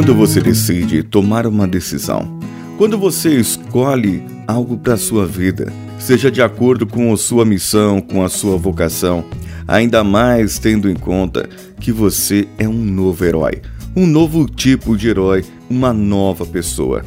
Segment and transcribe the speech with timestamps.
[0.00, 2.40] Quando você decide tomar uma decisão,
[2.78, 8.24] quando você escolhe algo para sua vida, seja de acordo com a sua missão, com
[8.24, 9.22] a sua vocação,
[9.68, 11.46] ainda mais tendo em conta
[11.78, 13.60] que você é um novo herói,
[13.94, 17.04] um novo tipo de herói, uma nova pessoa.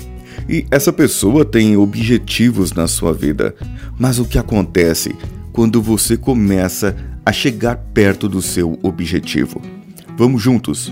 [0.48, 3.55] E essa pessoa tem objetivos na sua vida.
[3.98, 5.16] Mas o que acontece
[5.52, 9.60] quando você começa a chegar perto do seu objetivo?
[10.16, 10.91] Vamos juntos!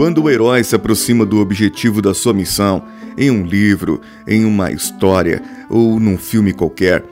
[0.00, 2.82] Quando o herói se aproxima do objetivo da sua missão,
[3.18, 7.04] em um livro, em uma história ou num filme qualquer,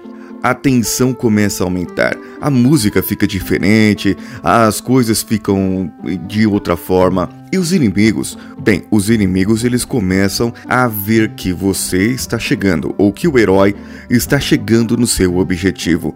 [0.42, 5.92] a tensão começa a aumentar, a música fica diferente, as coisas ficam
[6.26, 7.28] de outra forma.
[7.52, 8.38] E os inimigos?
[8.58, 13.74] Bem, os inimigos eles começam a ver que você está chegando ou que o herói
[14.08, 16.14] está chegando no seu objetivo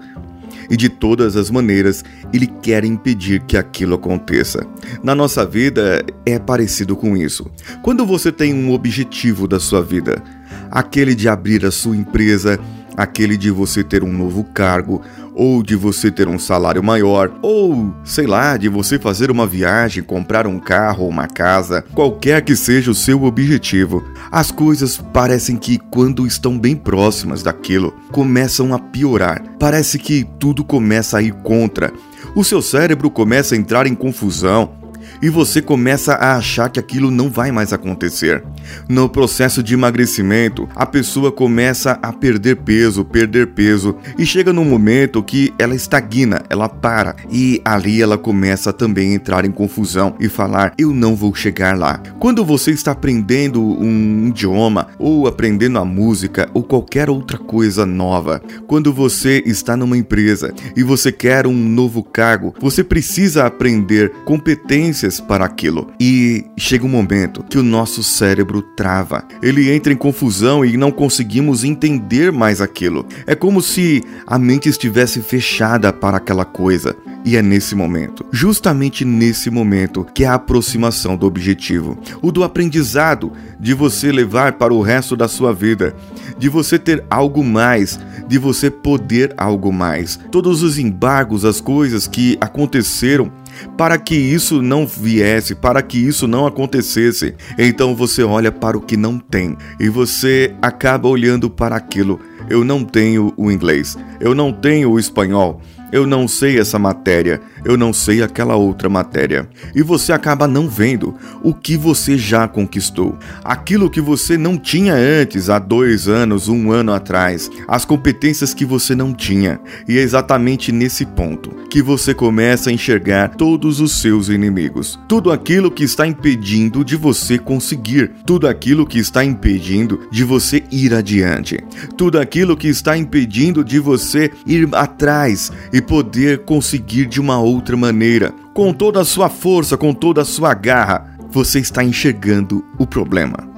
[0.73, 4.67] e de todas as maneiras ele quer impedir que aquilo aconteça.
[5.05, 7.47] Na nossa vida é parecido com isso.
[7.83, 10.23] Quando você tem um objetivo da sua vida,
[10.71, 12.59] aquele de abrir a sua empresa,
[12.97, 15.03] aquele de você ter um novo cargo,
[15.35, 20.03] ou de você ter um salário maior, ou sei lá, de você fazer uma viagem,
[20.03, 25.57] comprar um carro ou uma casa, qualquer que seja o seu objetivo, as coisas parecem
[25.57, 29.43] que, quando estão bem próximas daquilo, começam a piorar.
[29.59, 31.93] Parece que tudo começa a ir contra.
[32.35, 34.82] O seu cérebro começa a entrar em confusão
[35.23, 38.43] e você começa a achar que aquilo não vai mais acontecer.
[38.89, 44.65] No processo de emagrecimento, a pessoa começa a perder peso, perder peso e chega num
[44.65, 50.17] momento que ela estagna, ela para e ali ela começa também a entrar em confusão
[50.19, 52.03] e falar: eu não vou chegar lá.
[52.19, 58.43] Quando você está aprendendo um idioma ou aprendendo a música ou qualquer outra coisa nova,
[58.67, 65.12] quando você está numa empresa e você quer um novo cargo, você precisa aprender competências
[65.21, 65.91] para aquilo.
[66.01, 69.25] E chega um momento que o nosso cérebro trava.
[69.43, 73.07] Ele entra em confusão e não conseguimos entender mais aquilo.
[73.27, 76.97] É como se a mente estivesse fechada para aquela coisa.
[77.25, 82.43] E é nesse momento, justamente nesse momento, que é a aproximação do objetivo, o do
[82.43, 85.95] aprendizado, de você levar para o resto da sua vida,
[86.37, 87.97] de você ter algo mais,
[88.33, 90.19] de você poder algo mais.
[90.31, 93.31] Todos os embargos, as coisas que aconteceram
[93.77, 97.35] para que isso não viesse, para que isso não acontecesse.
[97.59, 102.19] Então você olha para o que não tem e você acaba olhando para aquilo.
[102.49, 105.61] Eu não tenho o inglês, eu não tenho o espanhol,
[105.93, 109.47] eu não sei essa matéria, eu não sei aquela outra matéria.
[109.75, 113.19] E você acaba não vendo o que você já conquistou.
[113.45, 117.51] Aquilo que você não tinha antes, há dois anos, um ano atrás.
[117.69, 119.61] As competências que você não tinha.
[119.87, 124.99] E é exatamente nesse ponto que você começa a enxergar todos os seus inimigos.
[125.07, 128.13] Tudo aquilo que está impedindo de você conseguir.
[128.25, 131.63] Tudo aquilo que está impedindo de você ir adiante.
[131.99, 137.77] Tudo aquilo que está impedindo de você ir atrás e poder conseguir de uma outra
[137.77, 138.33] maneira.
[138.55, 143.53] Com toda a sua força, com toda a sua garra, você está enxergando o problema.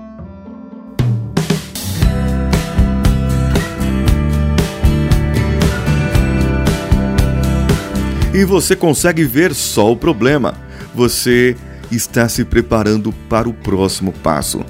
[8.34, 10.54] E você consegue ver só o problema.
[10.92, 11.56] Você
[11.90, 14.64] está se preparando para o próximo passo.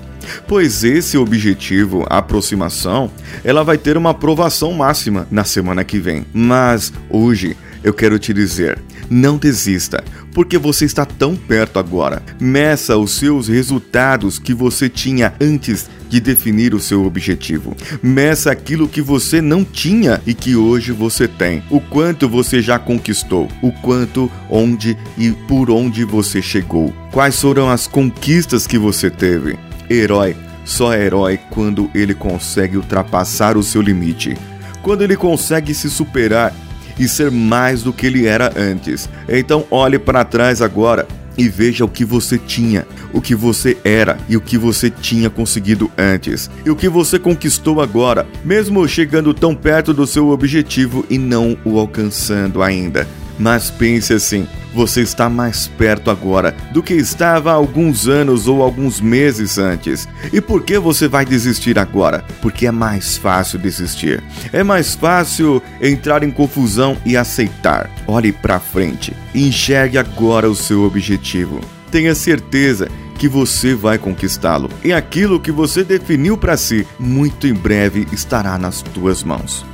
[0.47, 3.11] Pois esse objetivo, aproximação,
[3.43, 6.25] ela vai ter uma aprovação máxima na semana que vem.
[6.33, 8.79] Mas hoje eu quero te dizer,
[9.11, 10.03] não desista,
[10.33, 12.23] porque você está tão perto agora.
[12.41, 17.77] Meça os seus resultados que você tinha antes de definir o seu objetivo.
[18.03, 21.63] Meça aquilo que você não tinha e que hoje você tem.
[21.71, 26.93] O quanto você já conquistou, o quanto, onde e por onde você chegou.
[27.13, 29.59] Quais foram as conquistas que você teve?
[29.91, 34.37] Herói só é herói quando ele consegue ultrapassar o seu limite,
[34.83, 36.55] quando ele consegue se superar
[36.99, 39.09] e ser mais do que ele era antes.
[39.29, 44.17] Então olhe para trás agora e veja o que você tinha, o que você era
[44.29, 49.35] e o que você tinha conseguido antes, e o que você conquistou agora, mesmo chegando
[49.35, 53.07] tão perto do seu objetivo e não o alcançando ainda.
[53.39, 58.63] Mas pense assim: você está mais perto agora do que estava há alguns anos ou
[58.63, 60.09] alguns meses antes.
[60.33, 62.25] E por que você vai desistir agora?
[62.43, 64.23] Porque é mais fácil desistir.
[64.53, 67.89] É mais fácil entrar em confusão e aceitar.
[68.07, 69.15] Olhe para frente.
[69.35, 71.61] Enxergue agora o seu objetivo.
[71.91, 72.89] Tenha certeza
[73.19, 74.69] que você vai conquistá-lo.
[74.83, 79.65] E aquilo que você definiu para si, muito em breve estará nas tuas mãos.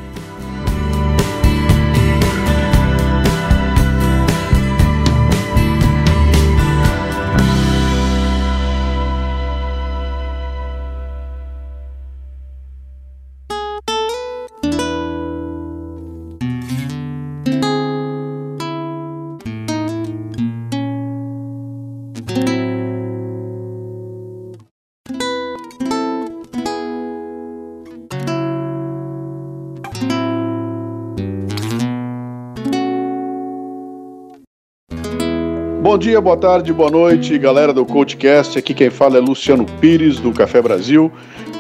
[35.91, 38.57] Bom dia, boa tarde, boa noite, galera do CoachCast.
[38.57, 41.11] Aqui quem fala é Luciano Pires, do Café Brasil.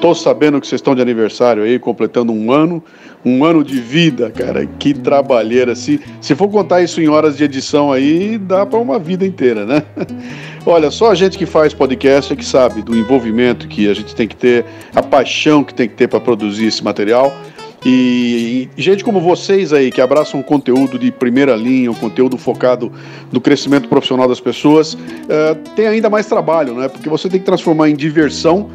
[0.01, 2.81] Tô sabendo que vocês estão de aniversário aí, completando um ano,
[3.25, 4.65] um ano de vida, cara.
[4.65, 5.75] Que trabalheira.
[5.75, 9.67] Se, se for contar isso em horas de edição aí, dá para uma vida inteira,
[9.67, 9.83] né?
[10.65, 14.15] Olha, só a gente que faz podcast é que sabe do envolvimento que a gente
[14.15, 17.33] tem que ter, a paixão que tem que ter para produzir esse material.
[17.85, 22.37] E, e, gente como vocês aí, que abraçam um conteúdo de primeira linha, um conteúdo
[22.37, 22.93] focado
[23.33, 26.89] no crescimento profissional das pessoas, uh, tem ainda mais trabalho, né?
[26.89, 28.69] Porque você tem que transformar em diversão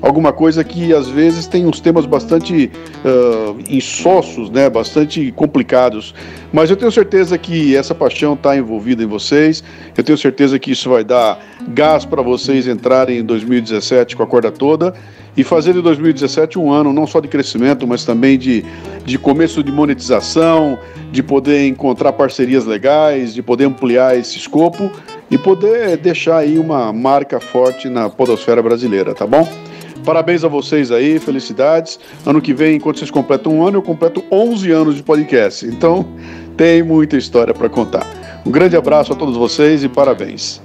[0.00, 2.70] alguma coisa que às vezes tem uns temas bastante
[3.04, 6.14] uh, insossos, né, bastante complicados.
[6.52, 9.62] Mas eu tenho certeza que essa paixão está envolvida em vocês.
[9.96, 14.26] Eu tenho certeza que isso vai dar gás para vocês entrarem em 2017 com a
[14.26, 14.94] corda toda
[15.38, 18.64] e fazer de 2017 um ano não só de crescimento, mas também de,
[19.04, 20.76] de começo de monetização,
[21.12, 24.90] de poder encontrar parcerias legais, de poder ampliar esse escopo
[25.30, 29.48] e poder deixar aí uma marca forte na podosfera brasileira, tá bom?
[30.04, 32.00] Parabéns a vocês aí, felicidades.
[32.26, 35.64] Ano que vem, enquanto vocês completam um ano, eu completo 11 anos de podcast.
[35.66, 36.04] Então,
[36.56, 38.04] tem muita história para contar.
[38.44, 40.60] Um grande abraço a todos vocês e parabéns.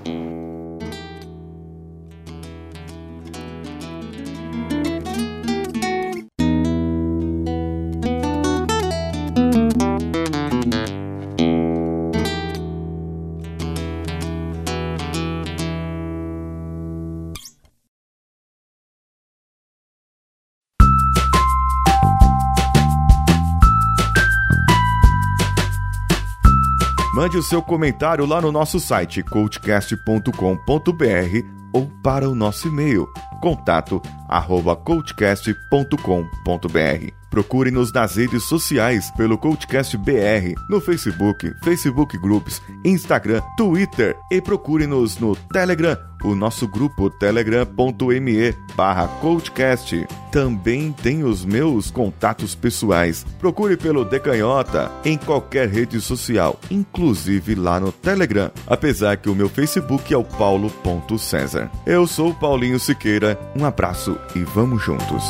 [27.13, 30.33] Mande o seu comentário lá no nosso site coachcast.com.br
[31.71, 33.07] ou para o nosso e-mail
[33.39, 37.22] contato arroba coachcast.com.br.
[37.33, 45.17] Procure-nos nas redes sociais pelo Coachcast BR, no Facebook, Facebook Groups, Instagram, Twitter e procure-nos
[45.17, 50.05] no Telegram, o nosso grupo telegram.me barra coachcast.
[50.31, 53.25] Também tem os meus contatos pessoais.
[53.39, 59.49] Procure pelo Decanhota em qualquer rede social, inclusive lá no Telegram, apesar que o meu
[59.49, 61.71] Facebook é o paulo.cesar.
[61.83, 65.23] Eu sou Paulinho Siqueira, um abraço e vamos juntos.